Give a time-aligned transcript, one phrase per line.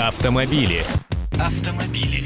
[0.00, 0.82] Автомобили.
[1.38, 2.24] Автомобили.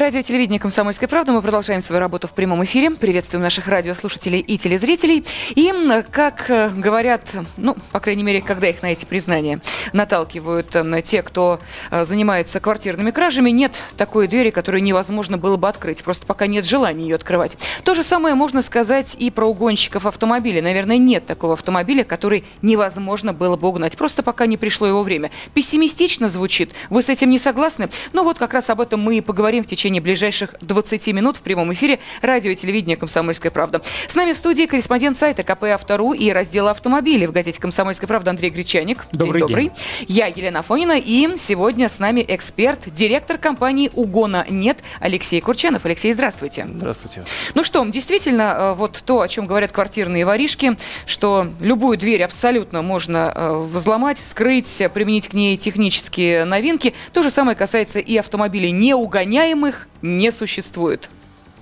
[0.00, 1.32] Радио телевидение «Комсомольская правда».
[1.32, 2.90] Мы продолжаем свою работу в прямом эфире.
[2.90, 5.26] Приветствуем наших радиослушателей и телезрителей.
[5.50, 5.70] И,
[6.10, 9.60] как э, говорят, ну, по крайней мере, когда их на эти признания
[9.92, 10.74] наталкивают
[11.04, 11.60] те, кто
[11.90, 16.02] э, занимается квартирными кражами, нет такой двери, которую невозможно было бы открыть.
[16.02, 17.58] Просто пока нет желания ее открывать.
[17.84, 20.62] То же самое можно сказать и про угонщиков автомобиля.
[20.62, 23.98] Наверное, нет такого автомобиля, который невозможно было бы угнать.
[23.98, 25.30] Просто пока не пришло его время.
[25.52, 26.72] Пессимистично звучит.
[26.88, 27.90] Вы с этим не согласны?
[28.14, 31.38] Ну вот как раз об этом мы и поговорим в течение течение ближайших 20 минут
[31.38, 33.82] в прямом эфире радио и телевидения «Комсомольская правда».
[34.06, 38.30] С нами в студии корреспондент сайта КП «Автору» и раздела автомобилей в газете «Комсомольская правда»
[38.30, 39.04] Андрей Гречаник.
[39.10, 39.48] Добрый день.
[39.48, 39.64] Добрый.
[39.64, 39.72] День.
[40.06, 45.84] Я Елена Фонина и сегодня с нами эксперт, директор компании «Угона нет» Алексей Курчанов.
[45.86, 46.68] Алексей, здравствуйте.
[46.72, 47.24] Здравствуйте.
[47.56, 50.76] Ну что, действительно, э, вот то, о чем говорят квартирные воришки,
[51.06, 56.94] что любую дверь абсолютно можно э, взломать, вскрыть, применить к ней технические новинки.
[57.12, 61.10] То же самое касается и автомобилей неугоняемых, их не существует?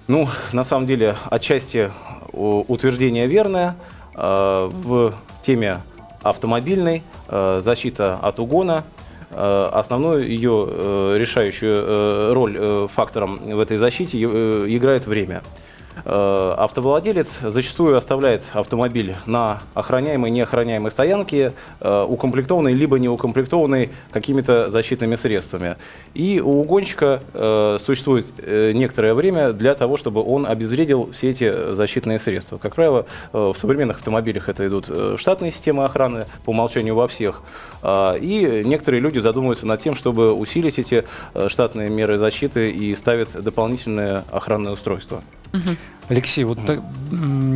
[0.09, 1.93] Ну, на самом деле, отчасти
[2.33, 3.77] утверждение верное.
[4.21, 5.81] Э, в теме
[6.25, 8.83] автомобильной э, защита от угона
[9.31, 15.43] э, основную ее решающую роль фактором в этой защите играет время.
[16.05, 24.71] Э, автовладелец зачастую оставляет автомобиль на охраняемой неохраняемой стоянке, э, укомплектованной либо не укомплектованной какими-то
[24.71, 25.77] защитными средствами.
[26.15, 32.19] И у угонщика э, существует некоторое время для того, чтобы он обезвредил все эти защитные
[32.19, 32.59] средства.
[32.59, 37.43] Как правило, в современных автомобилях это идут штатные системы охраны, по умолчанию во всех.
[37.85, 41.05] И некоторые люди задумываются над тем, чтобы усилить эти
[41.49, 45.23] штатные меры защиты и ставят дополнительные охранные устройства.
[46.09, 46.81] Алексей, вот так,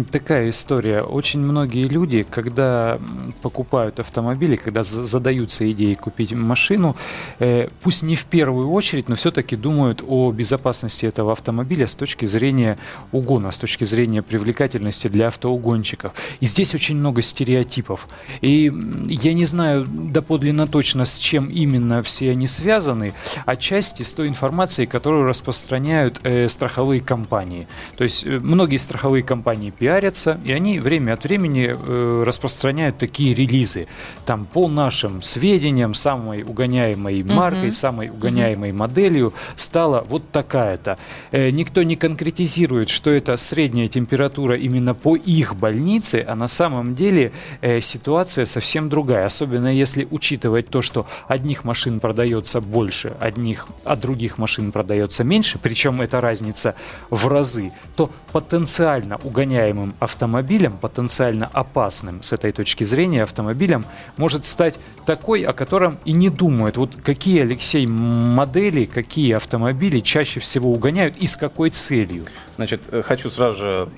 [0.05, 1.03] такая история.
[1.03, 2.99] Очень многие люди, когда
[3.43, 6.97] покупают автомобили, когда задаются идеей купить машину,
[7.39, 12.27] э, пусть не в первую очередь, но все-таки думают о безопасности этого автомобиля с точки
[12.27, 12.79] зрения
[13.13, 16.13] угона, с точки зрения привлекательности для автоугонщиков.
[16.41, 18.09] И здесь очень много стереотипов.
[18.41, 18.73] И
[19.09, 23.13] я не знаю доподлинно точно, с чем именно все они связаны,
[23.47, 27.67] отчасти с той информацией, которую распространяют э, страховые компании.
[27.97, 33.35] То есть э, многие страховые компании пиарятся, и они время от времени э, распространяют такие
[33.35, 33.87] релизы.
[34.25, 37.73] Там по нашим сведениям, самой угоняемой маркой, uh-huh.
[37.73, 38.77] самой угоняемой uh-huh.
[38.77, 40.97] моделью стала вот такая-то.
[41.31, 46.95] Э, никто не конкретизирует, что это средняя температура именно по их больнице, а на самом
[46.95, 49.27] деле э, ситуация совсем другая.
[49.27, 55.59] Особенно если учитывать то, что одних машин продается больше, одних, а других машин продается меньше,
[55.63, 56.75] причем эта разница
[57.11, 63.85] в разы, то потенциально угоняемым автомобилем, потенциально опасным с этой точки зрения автомобилем,
[64.17, 66.77] может стать такой, о котором и не думают.
[66.77, 72.25] Вот какие, Алексей, модели, какие автомобили чаще всего угоняют и с какой целью?
[72.57, 73.89] Значит, э, хочу сразу же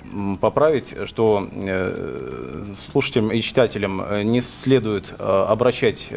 [0.41, 6.09] поправить, что э, слушателям и читателям э, не следует обращать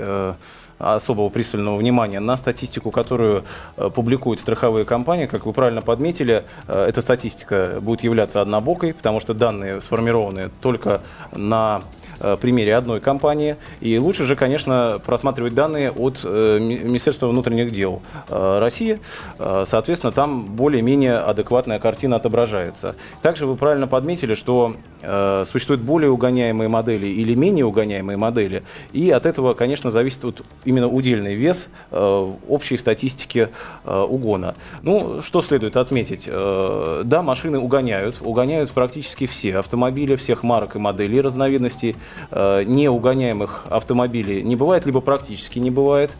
[0.79, 3.43] особого пристального внимания на статистику, которую
[3.77, 5.25] э, публикуют страховые компании.
[5.25, 11.01] Как вы правильно подметили, э, эта статистика будет являться однобокой, потому что данные сформированы только
[11.33, 11.81] на
[12.19, 13.57] Э, примере одной компании.
[13.79, 18.99] И лучше же, конечно, просматривать данные от Министерства внутренних дел России.
[19.37, 22.95] Соответственно, там более-менее адекватная картина отображается.
[23.21, 28.63] Также вы правильно подметили, что существуют более угоняемые модели или менее угоняемые модели.
[28.93, 33.49] И от этого, конечно, зависит вот именно удельный вес общей статистики
[33.85, 34.55] угона.
[34.81, 36.27] Ну, что следует отметить?
[36.27, 38.15] Да, машины угоняют.
[38.21, 41.95] Угоняют практически все автомобили всех марок и моделей разновидностей.
[42.31, 46.11] Э, неугоняемых автомобилей не бывает, либо практически не бывает.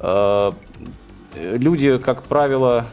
[0.00, 0.52] Э,
[1.34, 2.86] люди, как правило,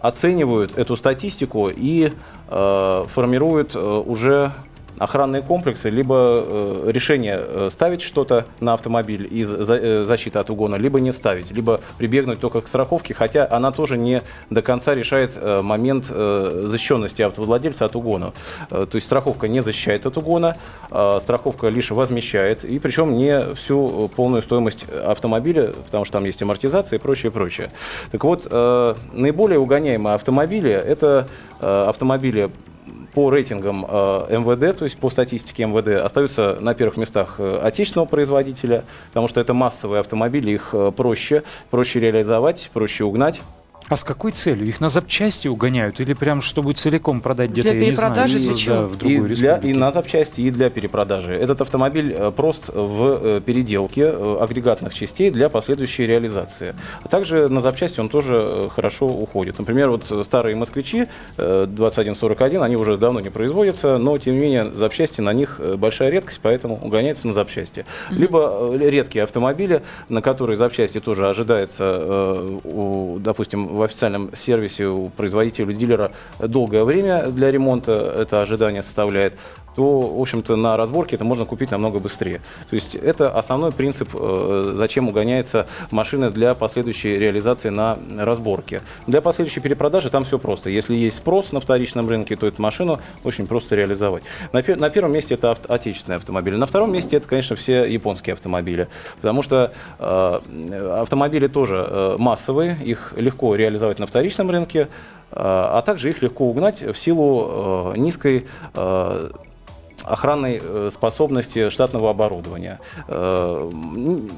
[0.00, 2.12] оценивают эту статистику и
[2.48, 4.52] э, формируют уже
[4.98, 10.50] охранные комплексы, либо э, решение э, ставить что-то на автомобиль из за, э, защиты от
[10.50, 14.94] угона, либо не ставить, либо прибегнуть только к страховке, хотя она тоже не до конца
[14.94, 18.32] решает э, момент э, защищенности автовладельца от угона.
[18.70, 20.56] Э, то есть страховка не защищает от угона,
[20.90, 26.42] э, страховка лишь возмещает, и причем не всю полную стоимость автомобиля, потому что там есть
[26.42, 27.70] амортизация и прочее, прочее.
[28.10, 31.26] Так вот, э, наиболее угоняемые автомобили– это
[31.60, 32.50] э, автомобили
[33.14, 38.06] по рейтингам э, МВД, то есть по статистике МВД, остаются на первых местах э, отечественного
[38.06, 43.40] производителя, потому что это массовые автомобили, их э, проще, проще реализовать, проще угнать.
[43.90, 44.68] А с какой целью?
[44.68, 48.54] Их на запчасти угоняют или прям чтобы целиком продать где-то, Для я не знаю, для
[48.54, 48.74] чего?
[48.76, 49.68] да, в другой и, для, республике?
[49.68, 51.34] и на запчасти, и для перепродажи.
[51.34, 56.76] Этот автомобиль э, прост в э, переделке э, агрегатных частей для последующей реализации.
[57.02, 59.58] А также на запчасти он тоже хорошо уходит.
[59.58, 64.70] Например, вот старые москвичи э, 2141, они уже давно не производятся, но тем не менее
[64.70, 67.84] запчасти на них большая редкость, поэтому угоняется на запчасти.
[68.10, 72.60] Либо редкие автомобили, на которые запчасти тоже ожидается,
[73.18, 79.38] допустим, в официальном сервисе у производителя или дилера долгое время для ремонта это ожидание составляет,
[79.80, 82.42] то, в общем-то, на разборке это можно купить намного быстрее.
[82.68, 88.82] То есть это основной принцип, э, зачем угоняется машина для последующей реализации на разборке.
[89.06, 90.68] Для последующей перепродажи там все просто.
[90.68, 94.22] Если есть спрос на вторичном рынке, то эту машину очень просто реализовать.
[94.52, 96.56] На, на первом месте это авто- отечественные автомобили.
[96.56, 98.88] На втором месте это, конечно, все японские автомобили.
[99.22, 100.40] Потому что э,
[101.00, 104.86] автомобили тоже э, массовые, их легко реализовать на вторичном рынке, э,
[105.32, 108.44] а также их легко угнать в силу э, низкой
[108.74, 109.30] э,
[110.04, 112.80] охранной э, способности штатного оборудования.
[113.08, 113.70] Э,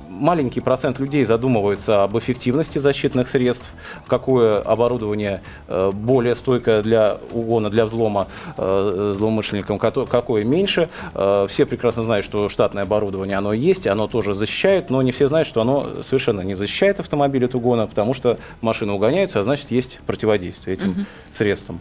[0.08, 3.66] Маленький процент людей задумывается об эффективности защитных средств,
[4.06, 8.26] какое оборудование э, более стойкое для угона, для взлома
[8.56, 10.88] злоумышленникам, какое меньше.
[11.48, 15.48] Все прекрасно знают, что штатное оборудование, оно есть, оно тоже защищает, но не все знают,
[15.48, 19.98] что оно совершенно не защищает автомобиль от угона, потому что машины угоняются, а значит, есть
[20.06, 21.80] противодействие этим средствам.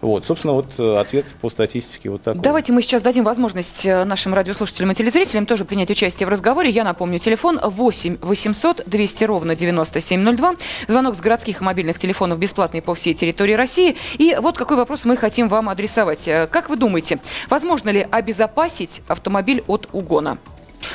[0.00, 2.42] Вот, собственно, вот ответ по статистике вот такой.
[2.42, 6.70] Давайте мы сейчас дадим возможность э, нашим радиослушателям и телезрителям тоже принять участие в разговоре.
[6.70, 10.54] Я напомню, телефон 8 800 200 ровно 9702.
[10.88, 13.96] Звонок с городских и мобильных телефонов бесплатный по всей территории России.
[14.18, 16.26] И вот какой вопрос мы хотим вам адресовать.
[16.28, 17.18] Э, Как вы думаете,
[17.48, 20.38] возможно ли обезопасить автомобиль от угона?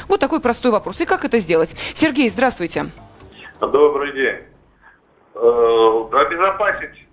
[0.08, 1.02] Вот такой простой вопрос.
[1.02, 1.76] И как это сделать?
[1.94, 2.88] Сергей, здравствуйте.
[3.60, 4.36] Добрый день.
[5.36, 7.08] Э, Обезопасить,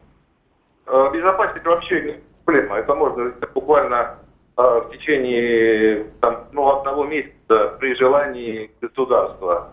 [0.87, 2.15] обезопасить вообще не
[2.45, 2.77] проблема.
[2.77, 4.19] Это можно буквально
[4.59, 9.69] в течение там, ну, одного месяца при желании государства.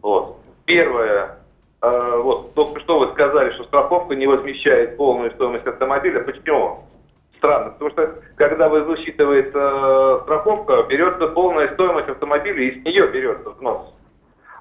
[0.00, 0.38] Вот.
[0.64, 1.38] Первое,
[1.82, 6.20] э, вот только что вы сказали, что страховка не возмещает полную стоимость автомобиля.
[6.20, 6.84] Почему?
[7.36, 13.08] Странно, потому что когда вы высчитывается э, страховка, берется полная стоимость автомобиля, и с нее
[13.08, 13.92] берется взнос.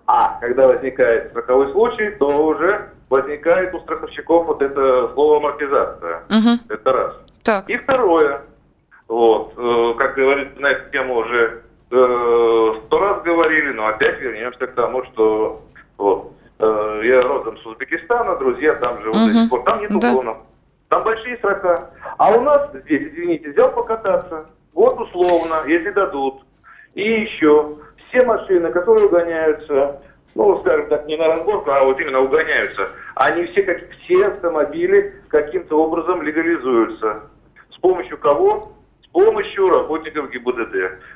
[0.05, 6.23] А когда возникает страховой случай, то уже возникает у страховщиков вот это слово амортизация.
[6.27, 6.59] Мгм.
[6.67, 7.15] Это раз.
[7.43, 7.69] Так.
[7.69, 8.41] И второе.
[10.11, 15.05] Как говорится, на эту тему уже э, сто раз говорили, но опять вернемся к тому,
[15.05, 15.61] что
[15.97, 19.31] вот, э, я родом с Узбекистана, друзья там живут до Мгм.
[19.31, 19.63] сих пор.
[19.63, 20.11] Там нет Да.
[20.11, 20.37] угонов.
[20.89, 21.91] Там большие срока.
[22.17, 24.49] А у нас здесь, извините, взял покататься.
[24.73, 26.41] Вот условно, если дадут.
[26.93, 27.77] И еще
[28.09, 30.01] все машины, которые угоняются,
[30.35, 35.15] ну, скажем так, не на разборку, а вот именно угоняются, они все, как все автомобили,
[35.29, 37.21] каким-то образом легализуются.
[37.69, 38.73] С помощью кого?
[39.13, 40.75] Помощью работников ГИБДД.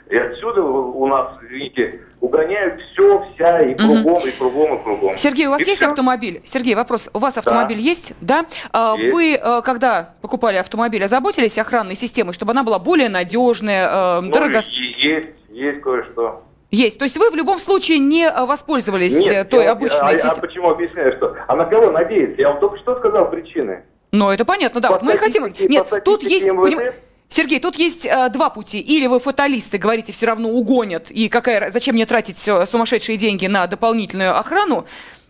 [0.09, 5.17] И отсюда у нас, извините, угоняют все, вся, и кругом, и кругом, и кругом.
[5.17, 5.89] Сергей, у вас И есть всё.
[5.89, 6.41] автомобиль?
[6.43, 7.09] Сергей, вопрос.
[7.13, 8.11] У вас автомобиль есть?
[8.19, 8.45] Да.
[8.73, 9.13] А Есть.
[9.13, 14.31] Вы, э, когда покупали автомобиль, озаботились охранной системой, чтобы она была более надежная, э, Ну,
[14.33, 14.59] дорого...
[14.59, 16.43] и- есть, есть кое-что.
[16.71, 16.99] Есть.
[16.99, 20.15] То есть вы в любом случае не э, воспользовались Нет, той я- обычной а, а
[20.17, 20.41] системой?
[20.41, 21.33] почему объясняю, что?
[21.47, 22.41] А на кого надеяться?
[22.41, 23.83] Я вам только что сказал причины.
[24.11, 24.89] Ну, это понятно, да.
[24.89, 25.45] Вот мы хотим...
[25.45, 26.45] статистике- Нет, тут есть...
[26.47, 26.93] МВД поним-
[27.35, 28.79] Сергей, тут есть э, два пути.
[28.79, 33.67] Или вы фаталисты, говорите, все равно угонят, и какая, зачем мне тратить сумасшедшие деньги на
[33.67, 34.85] дополнительную охрану,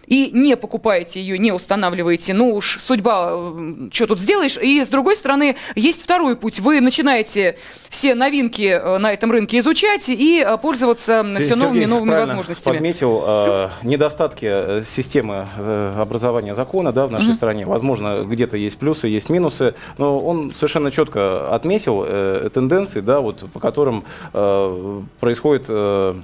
[0.08, 3.54] и не покупаете ее, не устанавливаете, ну уж судьба,
[3.92, 4.58] что тут сделаешь.
[4.58, 6.60] И с другой стороны, есть второй путь.
[6.60, 7.58] Вы начинаете
[7.90, 12.74] все новинки э, на этом рынке изучать и э, пользоваться все новыми Сергей новыми возможностями.
[12.74, 15.48] подметил э, недостатки э, системы
[15.96, 17.66] образования закона да, в нашей стране.
[17.66, 23.46] Возможно, где-то есть плюсы, есть минусы, но он совершенно четко отметил э, тенденции, да, вот,
[23.52, 26.16] по которым э, происходит э,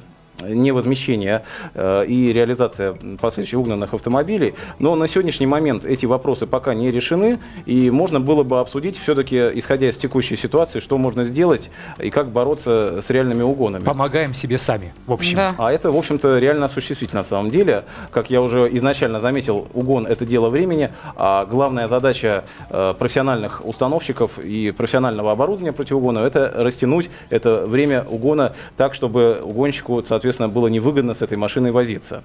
[0.43, 4.53] невозмещение э, и реализация последующих угнанных автомобилей.
[4.79, 9.37] Но на сегодняшний момент эти вопросы пока не решены, и можно было бы обсудить все-таки,
[9.53, 11.69] исходя из текущей ситуации, что можно сделать
[11.99, 13.83] и как бороться с реальными угонами.
[13.83, 15.35] Помогаем себе сами, в общем.
[15.35, 15.51] Да.
[15.57, 17.85] А это, в общем-то, реально осуществить на самом деле.
[18.11, 24.39] Как я уже изначально заметил, угон– это дело времени, а главная задача э, профессиональных установщиков
[24.39, 30.67] и профессионального оборудования противоугона– это растянуть это время угона так, чтобы угонщику, соответственно, соответственно, было
[30.67, 32.23] невыгодно с этой машиной возиться.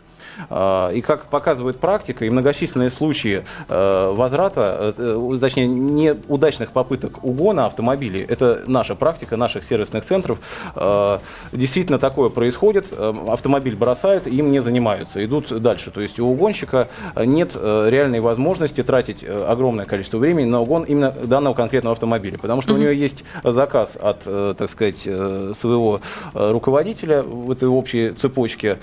[0.50, 7.64] А, и как показывает практика, и многочисленные случаи э, возврата, э, точнее, неудачных попыток угона
[7.64, 10.40] автомобилей, это наша практика, наших сервисных центров,
[10.74, 11.18] э,
[11.52, 12.92] действительно такое происходит,
[13.28, 15.90] автомобиль бросают, им не занимаются, идут дальше.
[15.90, 21.54] То есть у угонщика нет реальной возможности тратить огромное количество времени на угон именно данного
[21.54, 22.74] конкретного автомобиля, потому что mm-hmm.
[22.74, 24.98] у нее есть заказ от, так сказать,
[25.56, 26.00] своего
[26.34, 28.78] руководителя в этой общей цепочке,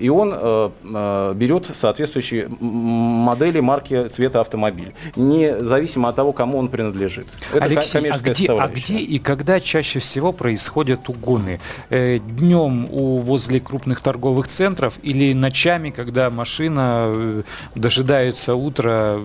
[0.00, 6.68] и он э, э, берет соответствующие модели, марки, цвета автомобиля, независимо от того, кому он
[6.68, 7.26] принадлежит.
[7.52, 11.60] Это Алексей, а где, а где и когда чаще всего происходят угоны?
[11.90, 17.42] Э, днем у, возле крупных торговых центров или ночами, когда машина э,
[17.74, 19.18] дожидается утра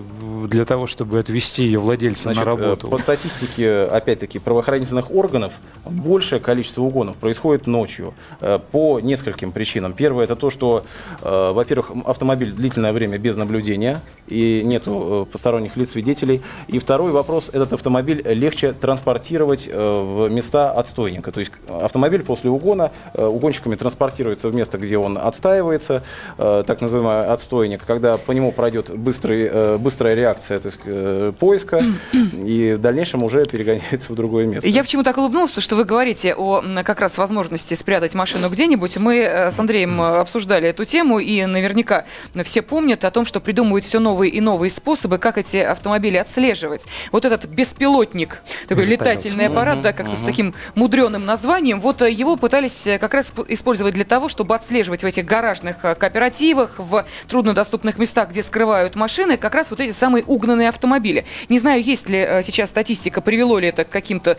[0.46, 2.88] для того, чтобы отвезти ее владельца Значит, на э, работу?
[2.88, 5.54] По статистике, опять-таки, правоохранительных органов,
[5.86, 9.94] большее количество угонов происходит ночью э, по нескольким причинам.
[9.94, 10.84] Первое– это то, что что,
[11.22, 16.42] э, во-первых, автомобиль длительное время без наблюдения и нету э, посторонних лиц, свидетелей.
[16.66, 21.30] И второй вопрос, этот автомобиль легче транспортировать э, в места отстойника.
[21.30, 26.02] То есть автомобиль после угона угонщиками транспортируется в место, где он отстаивается,
[26.36, 31.80] так называемый отстойник, когда по нему пройдет быстрый, быстрая реакция то есть, поиска,
[32.32, 34.68] и в дальнейшем уже перегоняется в другое место.
[34.68, 38.96] Я почему так улыбнулась, потому что вы говорите о как раз возможности спрятать машину где-нибудь.
[38.96, 39.16] Мы
[39.50, 42.04] с Андреем обсуждали обсуждали эту тему, и наверняка
[42.44, 46.86] все помнят о том, что придумывают все новые и новые способы, как эти автомобили отслеживать.
[47.12, 49.16] Вот этот беспилотник, такой Вертолет.
[49.16, 53.32] летательный аппарат, да, как-то с таким мудреным названием, вот э, его пытались э, как раз
[53.48, 58.94] использовать для того, чтобы отслеживать в этих гаражных э, кооперативах, в труднодоступных местах, где скрывают
[58.94, 61.24] машины, как раз вот эти самые угнанные автомобили.
[61.48, 64.36] Не знаю, есть ли сейчас статистика, привело ли это к каким-то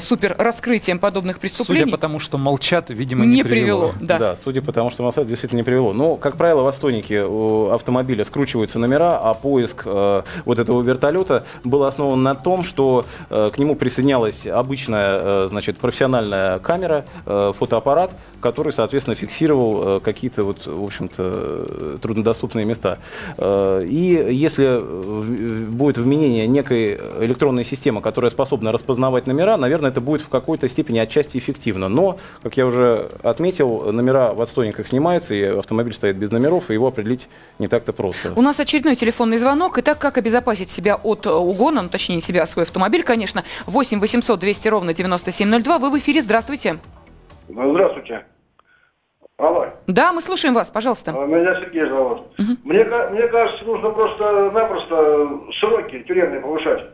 [0.00, 1.82] супер раскрытиям подобных преступлений.
[1.82, 3.88] Судя по тому, что молчат, видимо, не, не привело.
[3.88, 4.06] привело.
[4.06, 4.18] Да.
[4.18, 5.92] да, судя по тому, что молчат, действительно не привело.
[5.92, 11.44] Но, как правило, в отстойнике у автомобиля скручиваются номера, а поиск э, вот этого вертолета
[11.64, 17.52] был основан на том, что э, к нему присоединялась обычная, э, значит, профессиональная камера, э,
[17.56, 22.98] фотоаппарат, который, соответственно, фиксировал э, какие-то вот, в общем-то, труднодоступные места.
[23.36, 24.82] Э, и если
[25.70, 30.98] будет вменение некой электронной системы, которая способна распознавать номера, наверное, это будет в какой-то степени
[30.98, 31.88] отчасти эффективно.
[31.88, 36.74] Но, как я уже отметил, номера в отстойниках снимаются, и автомобиль стоит без номеров, и
[36.74, 37.28] его определить
[37.58, 38.32] не так-то просто.
[38.36, 39.78] У нас очередной телефонный звонок.
[39.78, 43.44] Итак, как обезопасить себя от э, угона, ну, точнее, себя, свой автомобиль, конечно.
[43.66, 45.78] 8 800 200 ровно 9702.
[45.78, 46.78] Вы в эфире, здравствуйте.
[47.48, 48.24] Здравствуйте.
[49.38, 49.66] Алло.
[49.86, 51.12] Да, мы слушаем вас, пожалуйста.
[51.14, 52.20] А, меня Сергей зовут.
[52.38, 52.56] Угу.
[52.64, 55.28] Мне, мне кажется, нужно просто-напросто
[55.60, 56.86] сроки тюремные повышать.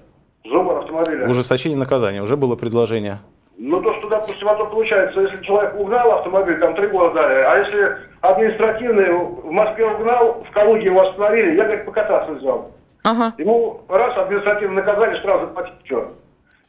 [0.45, 1.29] Зубр автомобиля.
[1.29, 2.21] Ужесточение наказания.
[2.21, 3.21] Уже было предложение.
[3.65, 7.43] Ну, то, что, допустим, а то получается, если человек угнал автомобиль, там три года дали,
[7.43, 12.73] а если административный в Москве угнал, в Калуге его остановили, я, как покататься взял.
[13.05, 13.33] Ага.
[13.39, 16.13] Ему раз административно наказали, сразу заплатить, что?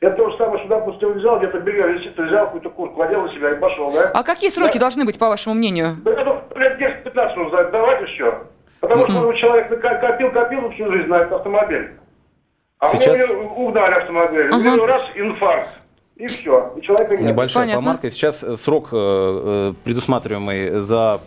[0.01, 3.29] Это то же самое, что, допустим, взял, где-то белье висит, взял какую-то куртку, одел на
[3.29, 4.11] себя и пошел, да?
[4.13, 4.81] А какие сроки да?
[4.81, 5.95] должны быть, по вашему мнению?
[6.03, 8.37] Да это лет 10-15 нужно давать еще.
[8.81, 11.93] Потому что ну, человек копил-копил всю жизнь на этот автомобиль.
[12.77, 13.17] А Сейчас...
[13.17, 14.49] мне угнали автомобиль.
[14.51, 14.75] Ага.
[14.75, 15.69] Него раз инфаркт.
[16.15, 16.71] И все.
[16.77, 17.25] И человека нет.
[17.25, 17.81] Небольшая Понятно.
[17.81, 18.09] помарка.
[18.11, 21.21] Сейчас э, срок, э, э, предусматриваемый за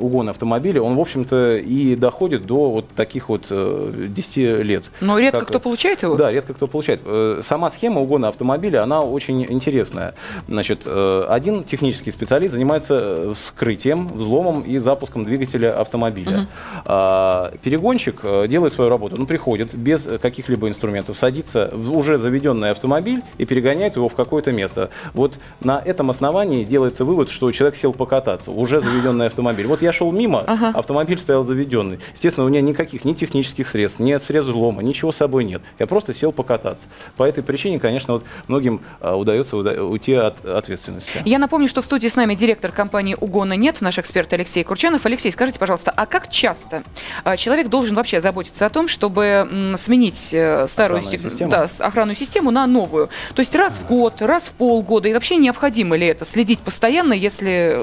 [0.00, 4.84] угон автомобиля, он, в общем-то, и доходит до вот таких вот 10 лет.
[5.00, 5.48] Но редко как...
[5.48, 6.16] кто получает его?
[6.16, 7.00] Да, редко кто получает.
[7.42, 10.14] Сама схема угона автомобиля, она очень интересная.
[10.46, 16.40] Значит, один технический специалист занимается вскрытием, взломом и запуском двигателя автомобиля.
[16.40, 16.46] Угу.
[16.84, 19.16] А перегонщик делает свою работу.
[19.18, 24.31] Он приходит без каких-либо инструментов, садится в уже заведенный автомобиль и перегоняет его в какой
[24.32, 24.88] какое-то место.
[25.12, 29.66] Вот на этом основании делается вывод, что человек сел покататься, уже заведенный автомобиль.
[29.66, 30.72] Вот я шел мимо, ага.
[30.74, 31.98] автомобиль стоял заведенный.
[32.14, 35.60] Естественно, у меня никаких ни технических средств, ни средств взлома, ничего с собой нет.
[35.78, 36.86] Я просто сел покататься.
[37.18, 41.20] По этой причине, конечно, вот многим а, удается уйти от ответственности.
[41.26, 45.04] Я напомню, что в студии с нами директор компании «Угона нет», наш эксперт Алексей Курчанов.
[45.04, 46.84] Алексей, скажите, пожалуйста, а как часто
[47.22, 49.46] а, человек должен вообще заботиться о том, чтобы
[49.76, 51.50] сменить э, старую охранную, систему.
[51.50, 53.10] Да, охранную систему на новую?
[53.34, 55.08] То есть раз в год, раз в полгода?
[55.08, 57.78] И вообще необходимо ли это следить постоянно, если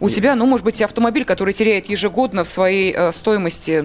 [0.00, 3.84] у тебя, ну, может быть, автомобиль, который теряет ежегодно в своей э, стоимости?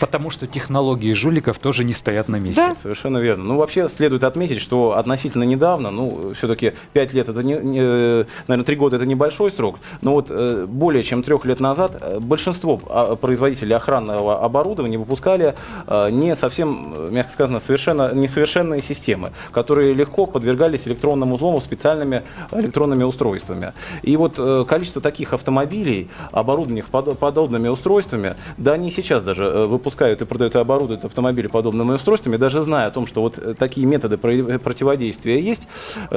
[0.00, 2.68] Потому что технологии жуликов тоже не стоят на месте.
[2.68, 2.74] Да?
[2.74, 3.44] Совершенно верно.
[3.44, 8.64] Ну, вообще следует отметить, что относительно недавно, ну, все-таки 5 лет это, не, не, наверное,
[8.64, 12.80] 3 года это небольшой срок, но вот э, более чем трех лет назад э, большинство
[12.88, 15.54] а, производителей охранного оборудования выпускали
[15.86, 22.22] э, не совсем, мягко сказано, совершенно несовершенные системы, которые легко подвергались электронному узлом, специальными
[22.52, 23.72] электронными устройствами.
[24.02, 29.66] И вот э, количество таких автомобилей, оборудованных под, подобными устройствами, да, они сейчас даже э,
[29.66, 33.54] выпускают и продают и оборудуют автомобили подобными устройствами, даже зная о том, что вот э,
[33.58, 35.68] такие методы противодействия есть,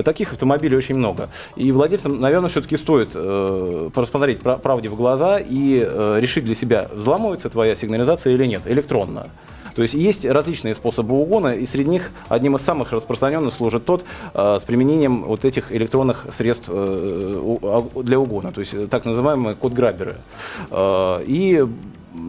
[0.05, 1.29] таких автомобилей очень много.
[1.55, 3.09] И владельцам, наверное, все-таки стоит
[3.93, 5.79] посмотреть правде в глаза и
[6.19, 9.27] решить для себя, взламывается твоя сигнализация или нет, электронно.
[9.77, 14.03] То есть есть различные способы угона, и среди них одним из самых распространенных служит тот
[14.33, 20.15] э, с применением вот этих электронных средств э, для угона, то есть так называемые код-граберы.
[20.71, 21.63] Э, и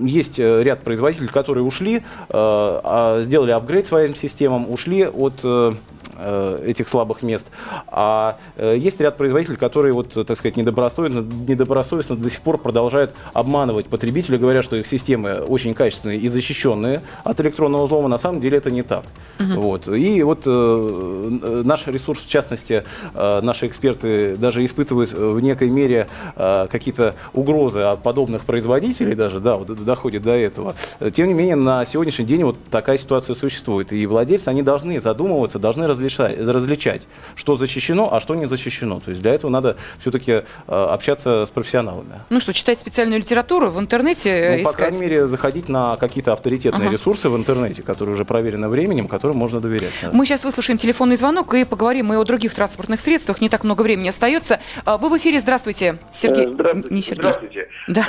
[0.02, 5.74] есть ряд производителей, которые ушли, э, сделали апгрейд своим системам, ушли от э,
[6.20, 7.48] Э, этих слабых мест.
[7.86, 13.14] А э, есть ряд производителей, которые, вот, так сказать, недобросовестно, недобросовестно до сих пор продолжают
[13.34, 18.08] обманывать потребителей, говоря, что их системы очень качественные и защищенные от электронного взлома.
[18.08, 19.04] На самом деле это не так.
[19.38, 19.60] Угу.
[19.60, 19.86] Вот.
[19.86, 22.82] И вот э, наш ресурс, в частности,
[23.14, 29.38] э, наши эксперты даже испытывают в некой мере э, какие-то угрозы от подобных производителей, даже,
[29.38, 30.74] да, вот доходит до этого.
[31.14, 33.92] Тем не менее, на сегодняшний день вот такая ситуация существует.
[33.92, 39.00] И владельцы, они должны задумываться, должны различать различать, что защищено, а что не защищено.
[39.00, 42.20] То есть для этого надо все-таки э, общаться с профессионалами.
[42.30, 44.72] Ну что, читать специальную литературу в интернете ну, искать?
[44.72, 46.92] По крайней мере, заходить на какие-то авторитетные ага.
[46.92, 49.92] ресурсы в интернете, которые уже проверены временем, которым можно доверять.
[50.02, 50.10] Да.
[50.12, 53.40] Мы сейчас выслушаем телефонный звонок и поговорим и о других транспортных средствах.
[53.40, 54.60] Не так много времени остается.
[54.84, 55.38] А, вы в эфире.
[55.40, 56.46] Здравствуйте, Сергей.
[56.46, 56.94] Э, здравствуйте.
[56.94, 57.22] Не Сергей.
[57.22, 57.68] Здравствуйте.
[57.88, 58.04] Да.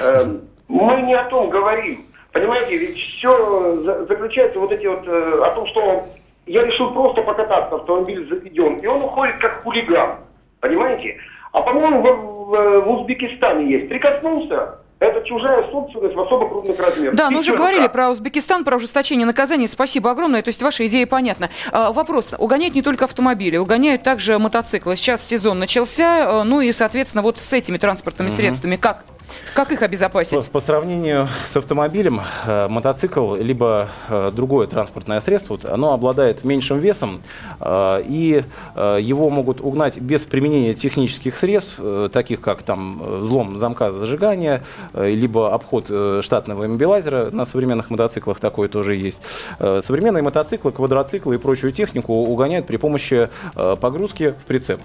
[0.69, 2.05] Мы не о том говорим.
[2.31, 6.05] Понимаете, ведь все заключается вот эти вот э, о том, что
[6.45, 10.17] я решил просто покататься, автомобиль заведен, и он уходит как хулиган,
[10.59, 11.17] понимаете?
[11.51, 13.89] А по-моему в, в, в Узбекистане есть.
[13.89, 17.15] Прикоснулся, это чужая собственность в особо крупных размерах.
[17.15, 19.67] Да, но уже говорили про Узбекистан, про ужесточение наказаний.
[19.67, 20.43] Спасибо огромное.
[20.43, 21.49] То есть ваша идея понятна.
[21.71, 22.35] А, вопрос.
[22.37, 24.95] Угоняют не только автомобили, угоняют также мотоциклы.
[24.97, 28.35] Сейчас сезон начался, а, ну и, соответственно, вот с этими транспортными угу.
[28.35, 29.05] средствами как
[29.53, 30.45] как их обезопасить?
[30.45, 36.43] По, по сравнению с автомобилем, э, мотоцикл либо э, другое транспортное средство, вот, оно обладает
[36.43, 37.21] меньшим весом,
[37.59, 38.43] э, и
[38.75, 44.63] э, его могут угнать без применения технических средств, э, таких как там взлом замка зажигания,
[44.93, 47.31] э, либо обход э, штатного иммобилайзера.
[47.31, 49.21] На современных мотоциклах такое тоже есть.
[49.59, 54.79] Э, современные мотоциклы, квадроциклы и прочую технику угоняют при помощи э, погрузки в прицеп.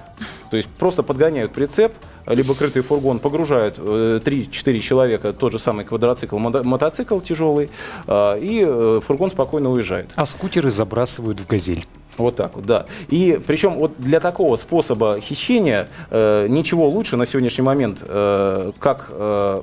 [0.50, 1.92] То есть просто подгоняют прицеп,
[2.26, 7.70] либо крытый фургон, погружают э, 3-4 человека, тот же самый квадроцикл, мотоцикл тяжелый,
[8.06, 10.10] э, и э, фургон спокойно уезжает.
[10.16, 11.84] А скутеры забрасывают в газель.
[12.16, 12.86] Вот так вот, да.
[13.08, 19.08] И причем вот для такого способа хищения э, ничего лучше на сегодняшний момент, э, как
[19.10, 19.62] э,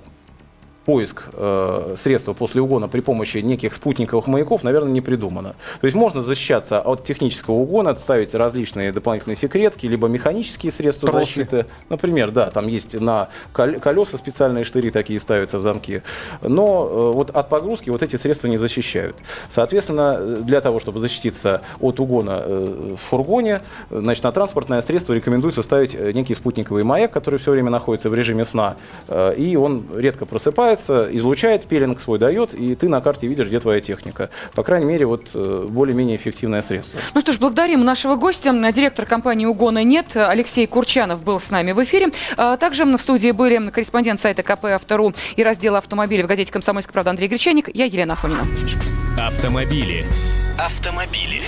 [0.85, 5.55] поиск э, средства после угона при помощи неких спутниковых маяков, наверное, не придумано.
[5.79, 11.25] То есть можно защищаться от технического угона, ставить различные дополнительные секретки, либо механические средства Тросы.
[11.25, 11.65] защиты.
[11.89, 16.01] Например, да, там есть на колеса специальные штыри такие ставятся в замки.
[16.41, 19.15] Но э, вот от погрузки вот эти средства не защищают.
[19.49, 25.61] Соответственно, для того, чтобы защититься от угона э, в фургоне, значит, на транспортное средство рекомендуется
[25.61, 29.85] ставить э, некий спутниковый маяк, который все время находится в режиме сна, э, и он
[29.95, 34.29] редко просыпается запускается, излучает, пилинг свой дает, и ты на карте видишь, где твоя техника.
[34.53, 36.99] По крайней мере, вот э, более-менее эффективное средство.
[37.13, 38.51] Ну что ж, благодарим нашего гостя.
[38.71, 42.09] Директор компании «Угона нет» Алексей Курчанов был с нами в эфире.
[42.37, 46.93] А также на студии были корреспондент сайта КП «Автору» и раздела автомобилей в газете «Комсомольская
[46.93, 47.69] правда» Андрей Гречаник.
[47.73, 48.41] Я Елена Афонина.
[49.17, 50.05] Автомобили.
[50.57, 51.41] Автомобили.